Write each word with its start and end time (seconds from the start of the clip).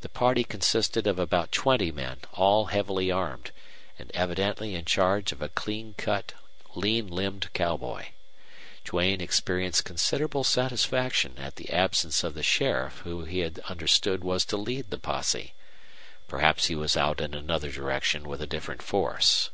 The 0.00 0.08
party 0.08 0.42
consisted 0.42 1.06
of 1.06 1.16
about 1.20 1.52
twenty 1.52 1.92
men, 1.92 2.18
all 2.32 2.64
heavily 2.64 3.12
armed, 3.12 3.52
and 4.00 4.10
evidently 4.12 4.74
in 4.74 4.84
charge 4.84 5.30
of 5.30 5.40
a 5.40 5.48
clean 5.48 5.94
cut, 5.96 6.32
lean 6.74 7.06
limbed 7.06 7.52
cowboy. 7.52 8.06
Duane 8.84 9.20
experienced 9.20 9.84
considerable 9.84 10.42
satisfaction 10.42 11.38
at 11.38 11.54
the 11.54 11.70
absence 11.70 12.24
of 12.24 12.34
the 12.34 12.42
sheriff 12.42 13.02
who 13.04 13.22
he 13.26 13.38
had 13.46 13.60
understood 13.68 14.24
was 14.24 14.44
to 14.46 14.56
lead 14.56 14.90
the 14.90 14.98
posse. 14.98 15.54
Perhaps 16.26 16.66
he 16.66 16.74
was 16.74 16.96
out 16.96 17.20
in 17.20 17.32
another 17.32 17.70
direction 17.70 18.28
with 18.28 18.42
a 18.42 18.48
different 18.48 18.82
force. 18.82 19.50